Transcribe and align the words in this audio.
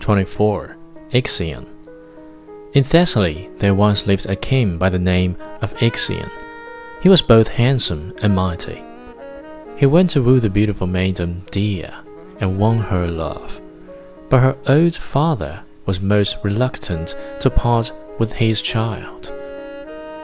24. 0.00 0.76
Ixion. 1.12 1.66
In 2.72 2.84
Thessaly 2.84 3.48
there 3.58 3.74
once 3.74 4.06
lived 4.06 4.26
a 4.26 4.36
king 4.36 4.78
by 4.78 4.88
the 4.88 4.98
name 4.98 5.36
of 5.62 5.74
Ixion. 5.74 6.30
He 7.00 7.08
was 7.08 7.22
both 7.22 7.48
handsome 7.48 8.14
and 8.22 8.34
mighty. 8.34 8.82
He 9.76 9.86
went 9.86 10.10
to 10.10 10.22
woo 10.22 10.40
the 10.40 10.50
beautiful 10.50 10.86
maiden 10.86 11.44
Dia 11.50 12.02
and 12.40 12.58
won 12.58 12.78
her 12.78 13.06
love. 13.06 13.60
But 14.28 14.40
her 14.40 14.56
old 14.66 14.94
father 14.94 15.62
was 15.86 16.00
most 16.00 16.36
reluctant 16.42 17.14
to 17.40 17.50
part 17.50 17.92
with 18.18 18.32
his 18.32 18.60
child. 18.60 19.32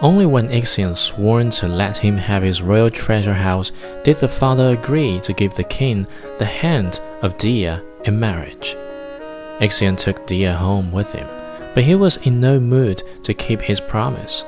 Only 0.00 0.26
when 0.26 0.48
Ixion 0.48 0.96
sworn 0.96 1.50
to 1.50 1.68
let 1.68 1.96
him 1.96 2.16
have 2.16 2.42
his 2.42 2.60
royal 2.60 2.90
treasure 2.90 3.34
house 3.34 3.70
did 4.02 4.16
the 4.16 4.28
father 4.28 4.70
agree 4.70 5.20
to 5.20 5.32
give 5.32 5.54
the 5.54 5.64
king 5.64 6.06
the 6.38 6.44
hand 6.44 7.00
of 7.22 7.38
Dia 7.38 7.82
in 8.04 8.18
marriage. 8.18 8.76
Ixion 9.60 9.96
took 9.96 10.26
Dia 10.26 10.54
home 10.54 10.92
with 10.92 11.12
him, 11.12 11.28
but 11.74 11.84
he 11.84 11.94
was 11.94 12.16
in 12.18 12.40
no 12.40 12.58
mood 12.58 13.02
to 13.24 13.34
keep 13.34 13.60
his 13.60 13.80
promise. 13.80 14.44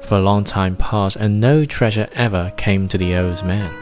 For 0.00 0.18
a 0.18 0.22
long 0.22 0.44
time 0.44 0.76
passed, 0.76 1.16
and 1.16 1.40
no 1.40 1.64
treasure 1.64 2.08
ever 2.14 2.52
came 2.56 2.88
to 2.88 2.98
the 2.98 3.16
old 3.16 3.44
man. 3.44 3.72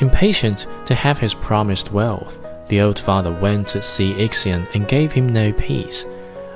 Impatient 0.00 0.66
to 0.86 0.94
have 0.94 1.18
his 1.18 1.34
promised 1.34 1.92
wealth, 1.92 2.38
the 2.68 2.80
old 2.80 2.98
father 2.98 3.32
went 3.32 3.68
to 3.68 3.82
see 3.82 4.12
Ixion 4.14 4.66
and 4.74 4.88
gave 4.88 5.12
him 5.12 5.28
no 5.28 5.52
peace, 5.52 6.04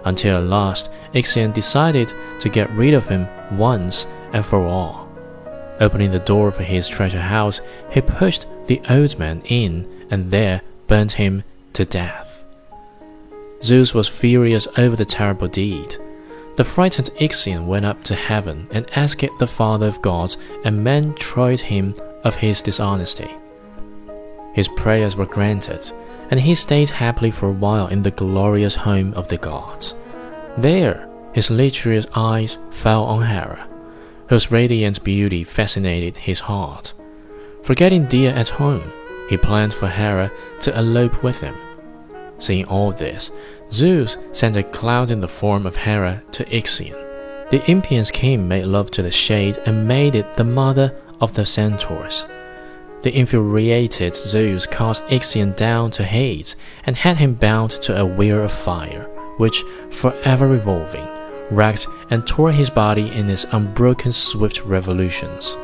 until 0.05 0.39
at 0.39 0.45
last 0.45 0.91
Ixion 1.15 1.53
decided 1.53 2.13
to 2.41 2.49
get 2.49 2.71
rid 2.71 2.95
of 2.95 3.09
him 3.09 3.27
once 3.57 4.07
and 4.33 4.45
for 4.45 4.65
all. 4.65 5.09
Opening 5.81 6.11
the 6.11 6.19
door 6.19 6.49
of 6.49 6.59
his 6.59 6.89
treasure 6.89 7.21
house, 7.21 7.61
he 7.91 8.01
pushed 8.01 8.47
the 8.67 8.83
old 8.91 9.19
man 9.19 9.43
in 9.45 9.87
and 10.11 10.31
there 10.31 10.61
burnt 10.87 11.13
him 11.13 11.45
to 11.75 11.85
death. 11.85 12.28
Zeus 13.63 13.93
was 13.95 14.09
furious 14.09 14.69
over 14.77 14.97
the 14.97 15.05
terrible 15.05 15.49
deed. 15.49 15.97
The 16.57 16.65
frightened 16.65 17.11
Ixion 17.21 17.67
went 17.67 17.87
up 17.87 18.03
to 18.05 18.15
heaven 18.15 18.69
and 18.71 18.87
asked 18.97 19.39
the 19.39 19.47
Father 19.47 19.87
of 19.87 20.03
gods, 20.03 20.37
and 20.65 20.83
men 20.83 21.15
tried 21.15 21.61
him 21.61 21.95
of 22.25 22.37
his 22.37 22.61
dishonesty. 22.63 23.31
His 24.55 24.69
prayers 24.69 25.17
were 25.17 25.27
granted, 25.27 25.93
and 26.31 26.41
he 26.41 26.55
stayed 26.55 26.91
happily 26.91 27.31
for 27.31 27.49
a 27.49 27.53
while 27.53 27.87
in 27.89 28.03
the 28.03 28.11
glorious 28.11 28.75
home 28.75 29.15
of 29.15 29.29
the 29.29 29.37
gods. 29.37 29.95
There, 30.57 31.09
his 31.33 31.51
lustrous 31.51 32.07
eyes 32.15 32.59
fell 32.71 33.05
on 33.05 33.23
Hera, 33.23 33.69
whose 34.29 34.51
radiant 34.51 35.05
beauty 35.05 35.45
fascinated 35.45 36.17
his 36.17 36.41
heart. 36.41 36.93
Forgetting 37.63 38.07
Dia 38.07 38.35
at 38.35 38.49
home, 38.49 38.93
he 39.29 39.37
planned 39.37 39.75
for 39.75 39.89
Hera 39.89 40.31
to 40.61 40.77
elope 40.77 41.23
with 41.23 41.41
him. 41.41 41.55
Seeing 42.39 42.65
all 42.67 42.93
this, 42.93 43.31
Zeus 43.71 44.17
sent 44.33 44.57
a 44.57 44.63
cloud 44.63 45.11
in 45.11 45.21
the 45.21 45.29
form 45.29 45.67
of 45.67 45.77
Hera 45.77 46.23
to 46.33 46.45
Ixion. 46.45 46.95
The 47.51 47.69
impious 47.71 48.11
king 48.11 48.47
made 48.47 48.65
love 48.67 48.91
to 48.93 49.03
the 49.03 49.11
shade 49.11 49.59
and 49.67 49.89
made 49.89 50.15
it 50.15 50.37
the 50.37 50.45
mother 50.45 50.95
of 51.21 51.33
the 51.35 51.47
centaurs. 51.47 52.25
The 53.03 53.17
infuriated 53.17 54.17
Zeus 54.17 54.67
cast 54.67 55.05
Ixion 55.07 55.57
down 55.57 55.91
to 55.93 56.05
Hades 56.05 56.57
and 56.85 56.97
had 56.97 57.17
him 57.17 57.35
bound 57.35 57.71
to 57.83 57.99
a 57.99 58.05
wheel 58.05 58.45
of 58.45 58.53
fire, 58.53 59.05
which, 59.37 59.63
forever 59.91 60.49
revolving, 60.49 61.07
racked 61.51 61.87
and 62.11 62.27
tore 62.27 62.53
his 62.53 62.71
body 62.71 63.11
in 63.11 63.31
its 63.31 63.47
unbroken 63.53 64.13
swift 64.13 64.65
revolutions. 64.65 65.57